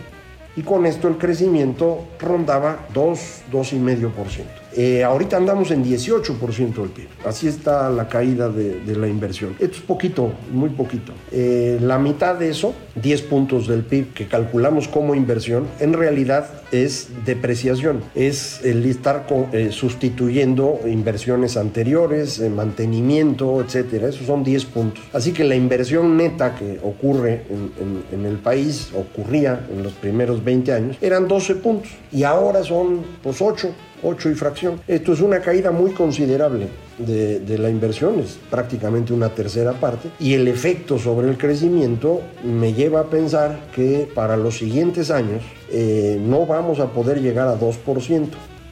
y 0.56 0.62
con 0.62 0.86
esto 0.86 1.08
el 1.08 1.18
crecimiento 1.18 2.06
rondaba 2.20 2.88
2, 2.94 3.20
2,5%. 3.52 4.61
Eh, 4.76 5.04
ahorita 5.04 5.38
andamos 5.38 5.72
en 5.72 5.84
18% 5.84 6.82
del 6.82 6.90
PIB. 6.90 7.08
Así 7.26 7.48
está 7.48 7.90
la 7.90 8.08
caída 8.08 8.50
de, 8.50 8.96
la 8.96 9.08
inversión. 9.08 9.56
Esto 9.60 9.78
es 9.78 9.82
poquito, 9.82 10.32
muy 10.52 10.70
poquito. 10.70 11.14
Eh, 11.32 11.80
la 11.82 11.98
mitad 11.98 12.36
de 12.36 12.50
eso, 12.50 12.74
10 12.96 13.22
puntos 13.24 13.68
del 13.68 13.84
PIB 13.84 14.14
que 14.14 14.28
calculamos 14.28 14.88
como 14.88 15.16
inversión, 15.16 15.68
en 15.80 15.94
realidad 15.94 16.50
es 16.72 17.10
depreciación. 17.26 18.04
Es 18.16 18.62
el 18.64 18.86
estar 18.86 19.26
eh, 19.52 19.70
sustituyendo 19.72 20.80
inversiones 20.86 21.58
anteriores, 21.58 22.40
mantenimiento, 22.50 23.62
etcétera. 23.62 24.10
Esos 24.10 24.28
son 24.28 24.44
10 24.44 24.66
puntos. 24.66 25.04
Así 25.14 25.32
que 25.32 25.44
la 25.44 25.56
inversión 25.56 26.18
neta 26.18 26.56
que 26.56 26.80
ocurre 26.84 27.46
en, 27.50 28.04
en 28.12 28.26
el 28.26 28.38
país, 28.38 28.92
ocurría 28.96 29.68
en 29.72 29.84
los 29.84 29.94
primeros 29.94 30.44
20 30.44 30.74
años, 30.74 30.98
eran 31.02 31.28
12 31.28 31.56
puntos. 31.56 31.92
Y 32.12 32.24
ahora 32.24 32.64
son 32.64 33.02
pues 33.22 33.42
8. 33.42 33.74
8 34.04 34.30
y 34.30 34.36
fracción. 34.36 34.82
Esto 34.88 35.14
es 35.14 35.22
una 35.22 35.40
caída 35.40 35.72
muy 35.72 35.92
considerable 35.92 36.68
de, 36.98 37.58
la 37.58 37.70
inversión, 37.70 38.20
es 38.20 38.38
prácticamente 38.50 39.14
una 39.14 39.30
tercera 39.30 39.74
parte, 39.74 40.10
y 40.20 40.34
el 40.34 40.48
efecto 40.48 40.98
sobre 41.00 41.30
el 41.30 41.38
crecimiento 41.38 42.22
me 42.44 42.74
lleva 42.74 43.02
a 43.02 43.04
pensar 43.06 43.60
que 43.76 44.08
para 44.14 44.38
los 44.38 44.58
siguientes 44.58 45.12
años 45.12 45.44
eh, 45.72 46.20
no 46.24 46.46
vamos 46.46 46.80
a 46.80 46.88
poder 46.88 47.22
llegar 47.22 47.48
a 47.48 47.60
2% 47.60 48.28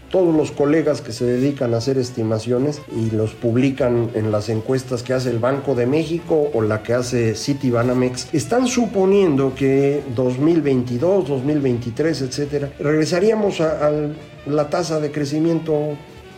todos 0.09 0.35
los 0.35 0.51
colegas 0.51 1.01
que 1.01 1.11
se 1.11 1.25
dedican 1.25 1.73
a 1.73 1.77
hacer 1.77 1.97
estimaciones 1.97 2.81
y 2.95 3.11
los 3.11 3.33
publican 3.33 4.09
en 4.13 4.31
las 4.31 4.49
encuestas 4.49 5.03
que 5.03 5.13
hace 5.13 5.29
el 5.29 5.39
Banco 5.39 5.75
de 5.75 5.85
México 5.85 6.49
o 6.53 6.61
la 6.61 6.83
que 6.83 6.93
hace 6.93 7.35
Citibanamex, 7.35 8.33
están 8.33 8.67
suponiendo 8.67 9.53
que 9.55 10.03
2022, 10.15 11.27
2023, 11.27 12.21
etcétera, 12.21 12.71
regresaríamos 12.79 13.61
al 13.61 14.15
la 14.45 14.69
tasa 14.69 14.99
de 14.99 15.11
crecimiento 15.11 15.95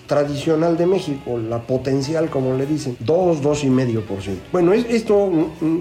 tradicional 0.08 0.78
de 0.78 0.86
México, 0.86 1.38
la 1.38 1.62
potencial, 1.62 2.30
como 2.30 2.56
le 2.56 2.66
dicen, 2.66 2.98
2, 3.00 3.42
2,5%. 3.42 4.04
Bueno, 4.52 4.74
esto 4.74 5.32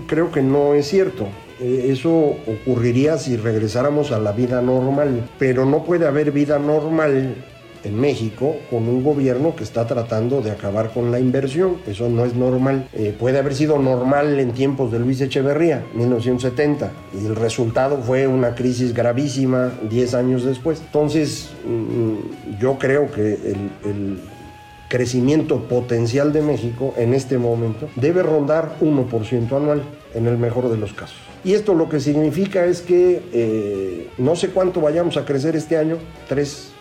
creo 0.06 0.30
que 0.30 0.42
no 0.42 0.74
es 0.74 0.86
cierto. 0.86 1.26
Eh, 1.60 1.88
eso 1.90 2.36
ocurriría 2.46 3.18
si 3.18 3.36
regresáramos 3.36 4.12
a 4.12 4.20
la 4.20 4.32
vida 4.32 4.62
normal, 4.62 5.28
pero 5.38 5.66
no 5.66 5.84
puede 5.84 6.06
haber 6.06 6.30
vida 6.30 6.58
normal 6.58 7.34
en 7.84 7.98
México 7.98 8.56
con 8.68 8.88
un 8.88 9.02
gobierno 9.02 9.54
que 9.56 9.64
está 9.64 9.86
tratando 9.86 10.40
de 10.42 10.50
acabar 10.50 10.90
con 10.92 11.10
la 11.10 11.18
inversión. 11.18 11.78
Eso 11.86 12.08
no 12.08 12.24
es 12.24 12.34
normal. 12.34 12.88
Eh, 12.92 13.14
puede 13.18 13.38
haber 13.38 13.54
sido 13.54 13.78
normal 13.78 14.38
en 14.38 14.52
tiempos 14.52 14.92
de 14.92 14.98
Luis 14.98 15.20
Echeverría, 15.20 15.84
1970, 15.94 16.92
y 17.20 17.26
el 17.26 17.36
resultado 17.36 17.98
fue 17.98 18.26
una 18.26 18.54
crisis 18.54 18.94
gravísima 18.94 19.72
10 19.88 20.14
años 20.14 20.44
después. 20.44 20.80
Entonces, 20.80 21.50
mm, 21.66 22.58
yo 22.60 22.78
creo 22.78 23.10
que 23.10 23.38
el, 23.84 24.18
crecimiento 24.88 25.68
potencial 25.68 26.32
de 26.32 26.42
México 26.42 26.94
en 26.96 27.14
este 27.14 27.38
momento 27.38 27.88
debe 27.94 28.24
rondar 28.24 28.74
1% 28.80 29.56
anual, 29.56 29.84
en 30.14 30.26
el 30.26 30.36
mejor 30.36 30.68
de 30.68 30.76
los 30.76 30.92
casos. 30.92 31.16
Y 31.44 31.54
esto 31.54 31.74
lo 31.74 31.88
que 31.88 32.00
significa 32.00 32.66
es 32.66 32.80
que 32.80 33.22
eh, 33.32 34.08
no 34.18 34.34
sé 34.34 34.48
cuánto 34.48 34.80
vayamos 34.80 35.16
a 35.16 35.24
crecer 35.24 35.54
este 35.54 35.76
año, 35.76 35.96
3 36.28 36.72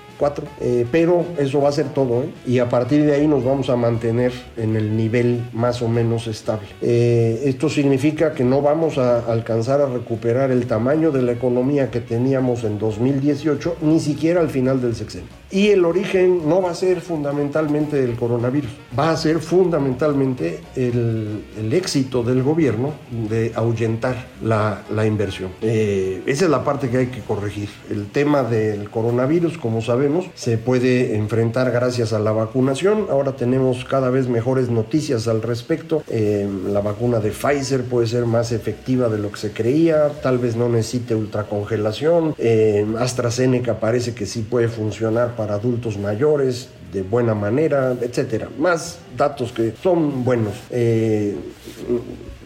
eh, 0.59 0.85
pero 0.91 1.25
eso 1.37 1.61
va 1.61 1.69
a 1.69 1.71
ser 1.71 1.87
todo 1.93 2.23
¿eh? 2.23 2.29
y 2.45 2.59
a 2.59 2.67
partir 2.67 3.05
de 3.05 3.13
ahí 3.15 3.27
nos 3.27 3.43
vamos 3.43 3.69
a 3.69 3.75
mantener 3.75 4.33
en 4.57 4.75
el 4.75 4.95
nivel 4.97 5.43
más 5.53 5.81
o 5.81 5.87
menos 5.87 6.27
estable. 6.27 6.67
Eh, 6.81 7.43
esto 7.45 7.69
significa 7.69 8.33
que 8.33 8.43
no 8.43 8.61
vamos 8.61 8.97
a 8.97 9.19
alcanzar 9.31 9.81
a 9.81 9.85
recuperar 9.85 10.51
el 10.51 10.67
tamaño 10.67 11.11
de 11.11 11.21
la 11.21 11.31
economía 11.31 11.89
que 11.89 12.01
teníamos 12.01 12.63
en 12.63 12.79
2018, 12.79 13.77
ni 13.81 13.99
siquiera 13.99 14.41
al 14.41 14.49
final 14.49 14.81
del 14.81 14.95
sexenio. 14.95 15.38
Y 15.51 15.69
el 15.69 15.85
origen 15.85 16.47
no 16.47 16.61
va 16.61 16.71
a 16.71 16.75
ser 16.75 17.01
fundamentalmente 17.01 18.03
el 18.03 18.15
coronavirus, 18.15 18.69
va 18.97 19.11
a 19.11 19.17
ser 19.17 19.39
fundamentalmente 19.39 20.61
el, 20.75 21.43
éxito 21.71 22.23
del 22.23 22.43
gobierno 22.43 22.93
de 23.29 23.51
ahuyentar 23.55 24.27
la, 24.43 24.83
la 24.93 25.05
inversión. 25.05 25.51
esa 25.61 26.45
es 26.45 26.49
la 26.49 26.63
parte 26.63 26.89
que 26.89 26.97
hay 26.97 27.07
que 27.07 27.21
corregir. 27.21 27.69
El 27.89 28.07
tema 28.07 28.43
del 28.43 28.89
coronavirus, 28.89 29.57
como 29.57 29.81
sabemos, 29.81 30.25
se 30.35 30.57
puede 30.57 31.15
enfrentar 31.15 31.71
gracias 31.71 32.13
a 32.13 32.19
la 32.19 32.31
vacunación. 32.31 33.07
Ahora 33.09 33.33
tenemos 33.33 33.85
cada 33.85 34.09
vez 34.09 34.27
mejores 34.27 34.69
noticias 34.69 35.27
al 35.27 35.41
respecto. 35.41 36.03
Eh, 36.09 36.47
la 36.67 36.81
vacuna 36.81 37.19
de 37.19 37.31
Pfizer 37.31 37.83
puede 37.83 38.07
ser 38.07 38.25
más 38.25 38.51
efectiva 38.51 39.09
de 39.09 39.17
lo 39.17 39.31
que 39.31 39.37
se 39.37 39.51
creía, 39.51 40.09
tal 40.21 40.37
vez 40.37 40.55
no 40.55 40.69
necesite 40.69 41.15
ultracongelación. 41.15 42.35
Eh, 42.37 42.85
AstraZeneca 42.99 43.79
parece 43.79 44.13
que 44.13 44.25
sí 44.25 44.41
puede 44.41 44.67
funcionar 44.67 45.35
para 45.39 45.53
adultos 45.53 45.97
mayores 45.97 46.67
de 46.91 47.01
buena 47.01 47.33
manera, 47.33 47.95
etcétera. 48.01 48.49
Más 48.59 48.99
datos 49.15 49.53
que 49.53 49.73
son 49.81 50.25
buenos. 50.25 50.53
Eh, 50.69 51.33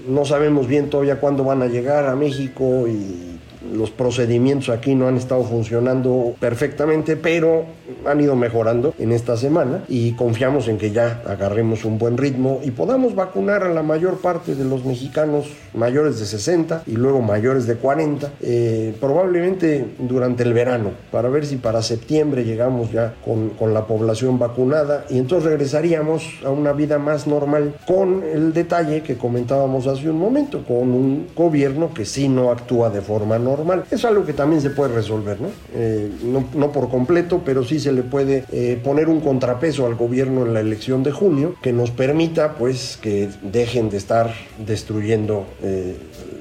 no 0.07 0.23
sabemos 0.25 0.67
bien 0.67 0.91
todavía 0.91 1.19
cuándo 1.19 1.43
van 1.43 1.63
a 1.63 1.65
llegar 1.65 2.05
a 2.05 2.15
México 2.15 2.87
y 2.87 3.32
los 3.71 3.91
procedimientos 3.91 4.69
aquí 4.69 4.95
no 4.95 5.07
han 5.07 5.17
estado 5.17 5.43
funcionando 5.43 6.35
perfectamente, 6.39 7.15
pero 7.15 7.65
han 8.05 8.21
ido 8.21 8.35
mejorando 8.35 8.93
en 8.99 9.11
esta 9.11 9.37
semana 9.37 9.83
y 9.87 10.13
confiamos 10.13 10.67
en 10.67 10.77
que 10.77 10.91
ya 10.91 11.21
agarremos 11.27 11.85
un 11.85 11.97
buen 11.97 12.17
ritmo 12.17 12.59
y 12.63 12.71
podamos 12.71 13.15
vacunar 13.15 13.63
a 13.63 13.69
la 13.69 13.83
mayor 13.83 14.19
parte 14.19 14.55
de 14.55 14.65
los 14.65 14.85
mexicanos 14.85 15.47
mayores 15.73 16.19
de 16.19 16.25
60 16.25 16.83
y 16.87 16.91
luego 16.91 17.21
mayores 17.21 17.65
de 17.67 17.75
40, 17.75 18.31
eh, 18.41 18.95
probablemente 18.99 19.85
durante 19.99 20.43
el 20.43 20.53
verano, 20.53 20.91
para 21.11 21.29
ver 21.29 21.45
si 21.45 21.57
para 21.57 21.81
septiembre 21.81 22.43
llegamos 22.43 22.91
ya 22.91 23.15
con, 23.23 23.49
con 23.51 23.73
la 23.73 23.85
población 23.85 24.39
vacunada 24.39 25.05
y 25.09 25.17
entonces 25.17 25.49
regresaríamos 25.49 26.23
a 26.45 26.49
una 26.49 26.73
vida 26.73 26.99
más 26.99 27.27
normal 27.27 27.75
con 27.87 28.23
el 28.23 28.53
detalle 28.53 29.01
que 29.01 29.17
comentábamos 29.17 29.87
hace 29.87 30.09
un 30.09 30.19
momento, 30.19 30.63
con 30.65 30.91
un 30.91 31.27
gobierno 31.35 31.93
que 31.93 32.05
sí 32.05 32.27
no 32.27 32.51
actúa 32.51 32.89
de 32.89 33.01
forma 33.01 33.37
normal. 33.39 33.52
Es 33.91 34.05
algo 34.05 34.25
que 34.25 34.33
también 34.33 34.61
se 34.61 34.69
puede 34.69 34.93
resolver, 34.93 35.39
¿no? 35.39 35.49
Eh, 35.73 36.09
no, 36.23 36.47
no, 36.53 36.71
por 36.71 36.89
completo, 36.89 37.41
pero 37.45 37.63
sí 37.63 37.79
se 37.79 37.91
le 37.91 38.03
puede 38.03 38.45
eh, 38.51 38.79
poner 38.83 39.09
un 39.09 39.21
contrapeso 39.21 39.85
al 39.85 39.95
gobierno 39.95 40.45
en 40.45 40.53
la 40.53 40.59
elección 40.59 41.03
de 41.03 41.11
junio 41.11 41.55
que 41.61 41.73
nos 41.73 41.91
permita 41.91 42.55
pues 42.55 42.97
que 43.01 43.29
dejen 43.41 43.89
de 43.89 43.97
estar 43.97 44.33
destruyendo 44.65 45.45
eh, 45.61 45.95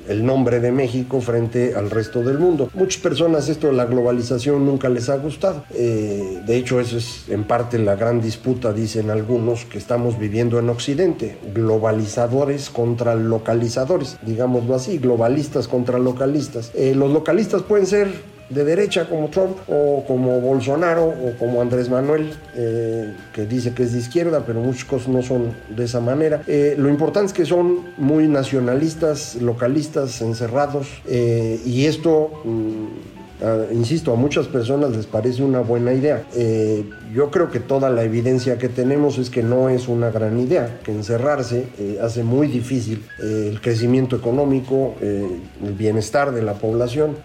el 0.08 0.24
nombre 0.24 0.60
de 0.60 0.72
México 0.72 1.20
frente 1.20 1.74
al 1.74 1.90
resto 1.90 2.22
del 2.22 2.38
mundo. 2.38 2.70
Muchas 2.74 3.00
personas 3.00 3.48
esto 3.48 3.68
de 3.68 3.74
la 3.74 3.84
globalización 3.84 4.64
nunca 4.64 4.88
les 4.88 5.08
ha 5.08 5.16
gustado. 5.16 5.64
Eh, 5.74 6.40
de 6.44 6.56
hecho, 6.56 6.80
eso 6.80 6.96
es 6.98 7.24
en 7.28 7.44
parte 7.44 7.78
la 7.78 7.94
gran 7.94 8.20
disputa, 8.20 8.72
dicen 8.72 9.10
algunos, 9.10 9.64
que 9.64 9.78
estamos 9.78 10.18
viviendo 10.18 10.58
en 10.58 10.68
Occidente. 10.68 11.38
Globalizadores 11.54 12.70
contra 12.70 13.14
localizadores, 13.14 14.18
digámoslo 14.22 14.74
así, 14.74 14.98
globalistas 14.98 15.68
contra 15.68 15.98
localistas. 15.98 16.72
Eh, 16.74 16.94
los 17.02 17.10
localistas 17.10 17.62
pueden 17.62 17.86
ser 17.86 18.06
de 18.48 18.64
derecha 18.64 19.08
como 19.08 19.28
Trump 19.28 19.56
o 19.66 20.04
como 20.06 20.40
Bolsonaro 20.40 21.06
o 21.06 21.32
como 21.36 21.60
Andrés 21.60 21.88
Manuel, 21.88 22.32
eh, 22.54 23.12
que 23.32 23.44
dice 23.46 23.74
que 23.74 23.82
es 23.82 23.92
de 23.92 23.98
izquierda, 23.98 24.44
pero 24.46 24.60
muchas 24.60 24.84
cosas 24.84 25.08
no 25.08 25.22
son 25.22 25.52
de 25.68 25.84
esa 25.84 26.00
manera. 26.00 26.42
Eh, 26.46 26.76
lo 26.78 26.88
importante 26.88 27.26
es 27.28 27.32
que 27.32 27.44
son 27.44 27.86
muy 27.96 28.28
nacionalistas, 28.28 29.36
localistas, 29.36 30.20
encerrados, 30.22 30.86
eh, 31.08 31.60
y 31.64 31.86
esto... 31.86 32.30
Mmm, 32.44 33.21
Uh, 33.42 33.74
insisto, 33.74 34.12
a 34.12 34.16
muchas 34.16 34.46
personas 34.46 34.94
les 34.94 35.06
parece 35.06 35.42
una 35.42 35.60
buena 35.60 35.92
idea. 35.92 36.24
Eh, 36.32 36.84
yo 37.12 37.30
creo 37.32 37.50
que 37.50 37.58
toda 37.58 37.90
la 37.90 38.04
evidencia 38.04 38.56
que 38.56 38.68
tenemos 38.68 39.18
es 39.18 39.30
que 39.30 39.42
no 39.42 39.68
es 39.68 39.88
una 39.88 40.10
gran 40.10 40.38
idea, 40.38 40.78
que 40.84 40.92
encerrarse 40.92 41.66
eh, 41.76 41.98
hace 42.00 42.22
muy 42.22 42.46
difícil 42.46 43.04
eh, 43.20 43.48
el 43.50 43.60
crecimiento 43.60 44.14
económico, 44.14 44.94
el 45.00 45.72
bienestar 45.72 46.32
de 46.32 46.42
la 46.42 46.54
población, 46.54 47.16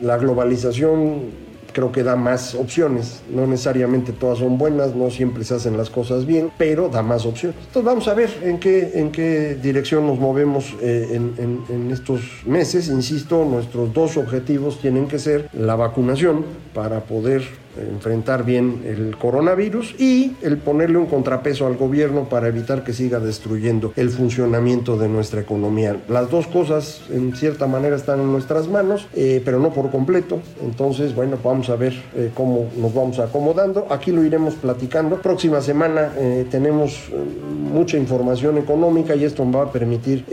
la 0.00 0.16
globalización 0.16 1.51
creo 1.72 1.92
que 1.92 2.02
da 2.02 2.16
más 2.16 2.54
opciones. 2.54 3.22
No 3.30 3.46
necesariamente 3.46 4.12
todas 4.12 4.38
son 4.38 4.58
buenas, 4.58 4.94
no 4.94 5.10
siempre 5.10 5.44
se 5.44 5.54
hacen 5.54 5.76
las 5.76 5.90
cosas 5.90 6.26
bien, 6.26 6.50
pero 6.58 6.88
da 6.88 7.02
más 7.02 7.26
opciones. 7.26 7.56
Entonces 7.58 7.84
vamos 7.84 8.08
a 8.08 8.14
ver 8.14 8.30
en 8.42 8.58
qué, 8.58 8.92
en 8.94 9.10
qué 9.10 9.56
dirección 9.60 10.06
nos 10.06 10.18
movemos 10.18 10.74
eh, 10.80 11.08
en, 11.12 11.34
en, 11.38 11.60
en, 11.68 11.90
estos 11.90 12.20
meses. 12.46 12.88
Insisto, 12.88 13.44
nuestros 13.44 13.92
dos 13.92 14.16
objetivos 14.16 14.80
tienen 14.80 15.08
que 15.08 15.18
ser 15.18 15.48
la 15.52 15.74
vacunación 15.74 16.44
para 16.74 17.00
poder 17.00 17.42
enfrentar 17.76 18.44
bien 18.44 18.82
el 18.84 19.16
coronavirus 19.16 19.94
y 19.98 20.36
el 20.42 20.58
ponerle 20.58 20.98
un 20.98 21.06
contrapeso 21.06 21.66
al 21.66 21.76
gobierno 21.76 22.28
para 22.28 22.48
evitar 22.48 22.84
que 22.84 22.92
siga 22.92 23.20
destruyendo 23.20 23.92
el 23.96 24.10
funcionamiento 24.10 24.96
de 24.96 25.08
nuestra 25.08 25.40
economía. 25.40 25.96
Las 26.08 26.30
dos 26.30 26.46
cosas 26.46 27.02
en 27.10 27.34
cierta 27.34 27.66
manera 27.66 27.96
están 27.96 28.20
en 28.20 28.30
nuestras 28.30 28.68
manos, 28.68 29.06
eh, 29.14 29.40
pero 29.44 29.58
no 29.58 29.70
por 29.72 29.90
completo. 29.90 30.40
Entonces, 30.62 31.14
bueno, 31.14 31.38
vamos 31.42 31.70
a 31.70 31.76
ver 31.76 31.94
eh, 32.14 32.30
cómo 32.34 32.68
nos 32.76 32.94
vamos 32.94 33.18
acomodando. 33.18 33.86
Aquí 33.90 34.10
lo 34.10 34.24
iremos 34.24 34.54
platicando. 34.54 35.20
Próxima 35.20 35.60
semana 35.60 36.12
eh, 36.18 36.46
tenemos 36.50 37.10
mucha 37.72 37.96
información 37.96 38.58
económica 38.58 39.14
y 39.14 39.24
esto 39.24 39.44
me 39.44 39.56
va 39.56 39.64
a 39.64 39.72
permitir 39.72 40.24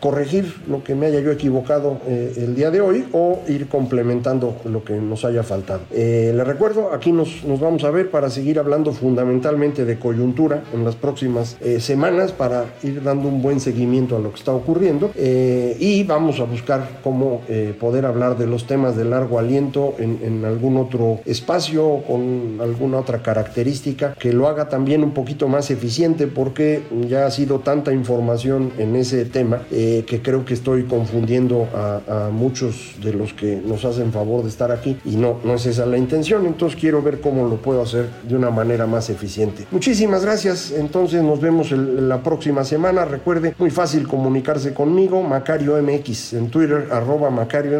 corregir 0.00 0.52
lo 0.68 0.82
que 0.82 0.94
me 0.94 1.06
haya 1.06 1.20
yo 1.20 1.30
equivocado 1.30 1.98
el 2.06 2.54
día 2.54 2.70
de 2.70 2.80
hoy 2.80 3.04
o 3.12 3.40
ir 3.46 3.68
complementando 3.68 4.56
lo 4.64 4.82
que 4.82 4.94
nos 4.94 5.24
haya 5.24 5.42
faltado. 5.42 5.82
le 5.92 6.44
recuerdo 6.44 6.63
aquí 6.92 7.12
nos, 7.12 7.42
vamos 7.60 7.84
a 7.84 7.90
ver 7.90 8.10
para 8.10 8.30
seguir 8.30 8.58
hablando 8.58 8.92
fundamentalmente 8.92 9.84
de 9.84 9.98
coyuntura 9.98 10.64
en 10.72 10.84
las 10.84 10.94
próximas 10.94 11.58
eh, 11.60 11.78
semanas 11.78 12.32
para 12.32 12.64
ir 12.82 13.02
dando 13.02 13.28
un 13.28 13.42
buen 13.42 13.60
seguimiento 13.60 14.16
a 14.16 14.18
lo 14.18 14.30
que 14.30 14.38
está 14.38 14.52
ocurriendo 14.52 15.10
eh, 15.14 15.76
y 15.78 16.04
vamos 16.04 16.40
a 16.40 16.44
buscar 16.44 17.00
cómo 17.02 17.42
eh, 17.48 17.74
poder 17.78 18.06
hablar 18.06 18.38
de 18.38 18.46
los 18.46 18.66
temas 18.66 18.96
de 18.96 19.04
largo 19.04 19.38
aliento 19.38 19.94
en, 19.98 20.20
en, 20.22 20.44
algún 20.44 20.78
otro 20.78 21.20
espacio 21.26 22.02
con 22.06 22.58
alguna 22.60 22.98
otra 22.98 23.22
característica 23.22 24.14
que 24.14 24.32
lo 24.32 24.48
haga 24.48 24.68
también 24.68 25.04
un 25.04 25.12
poquito 25.12 25.48
más 25.48 25.70
eficiente 25.70 26.26
porque 26.26 26.82
ya 27.08 27.26
ha 27.26 27.30
sido 27.30 27.60
tanta 27.60 27.92
información 27.92 28.72
en 28.78 28.96
ese 28.96 29.24
tema 29.26 29.62
que 29.70 30.20
creo 30.22 30.44
que 30.44 30.54
estoy 30.54 30.84
confundiendo 30.84 31.66
a 31.74 32.30
muchos 32.32 32.96
de 33.02 33.12
los 33.12 33.32
que 33.32 33.60
nos 33.64 33.84
hacen 33.84 34.12
favor 34.12 34.42
de 34.42 34.48
estar 34.48 34.70
aquí 34.70 34.96
y 35.04 35.16
no, 35.16 35.40
no 35.44 35.54
es 35.54 35.66
esa 35.66 35.86
la 35.86 35.98
intención 35.98 36.53
quiero 36.78 37.02
ver 37.02 37.20
cómo 37.20 37.48
lo 37.48 37.56
puedo 37.56 37.82
hacer 37.82 38.08
de 38.22 38.36
una 38.36 38.50
manera 38.50 38.86
más 38.86 39.10
eficiente. 39.10 39.66
Muchísimas 39.70 40.24
gracias, 40.24 40.70
entonces 40.70 41.22
nos 41.22 41.40
vemos 41.40 41.70
la 41.72 42.22
próxima 42.22 42.64
semana. 42.64 43.04
Recuerde, 43.04 43.54
muy 43.58 43.70
fácil 43.70 44.08
comunicarse 44.08 44.72
conmigo, 44.72 45.22
Macario 45.22 45.74
MX, 45.82 46.32
en 46.34 46.50
Twitter, 46.50 46.88
arroba 46.90 47.30
Macario 47.30 47.74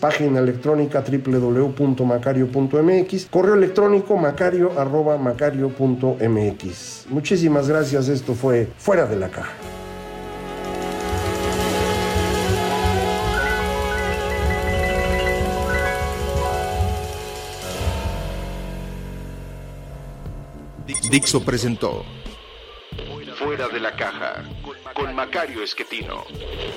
página 0.00 0.40
electrónica 0.40 1.02
www.macario.mx, 1.02 3.26
correo 3.30 3.54
electrónico 3.54 4.16
macario 4.16 4.72
arroba 4.78 5.18
macario.mx. 5.18 7.06
Muchísimas 7.10 7.68
gracias, 7.68 8.08
esto 8.08 8.32
fue 8.34 8.68
Fuera 8.78 9.04
de 9.06 9.16
la 9.16 9.28
Caja. 9.28 9.73
Dixo 21.14 21.44
presentó 21.44 22.04
Fuera 23.38 23.68
de 23.68 23.78
la 23.78 23.94
caja 23.94 24.42
con 24.96 25.14
Macario 25.14 25.62
Esquetino. 25.62 26.24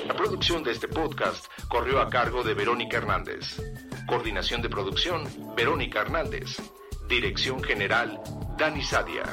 La 0.06 0.14
producción 0.14 0.62
de 0.62 0.70
este 0.70 0.86
podcast 0.86 1.46
corrió 1.68 2.00
a 2.00 2.08
cargo 2.08 2.44
de 2.44 2.54
Verónica 2.54 2.98
Hernández. 2.98 3.60
Coordinación 4.06 4.62
de 4.62 4.68
producción, 4.68 5.24
Verónica 5.56 6.02
Hernández. 6.02 6.56
Dirección 7.08 7.64
general, 7.64 8.20
Dani 8.56 8.80
Sadia. 8.80 9.24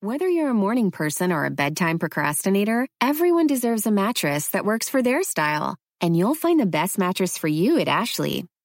Whether 0.00 0.28
you're 0.28 0.50
a 0.50 0.54
morning 0.54 0.92
person 0.92 1.32
or 1.32 1.44
a 1.44 1.50
bedtime 1.50 1.98
procrastinator, 1.98 2.86
everyone 3.00 3.48
deserves 3.48 3.84
a 3.84 3.90
mattress 3.90 4.50
that 4.50 4.64
works 4.64 4.88
for 4.88 5.02
their 5.02 5.24
style. 5.24 5.74
And 6.00 6.16
you'll 6.16 6.36
find 6.36 6.60
the 6.60 6.66
best 6.66 7.00
mattress 7.00 7.36
for 7.36 7.48
you 7.48 7.80
at 7.80 7.88
Ashley. 7.88 8.49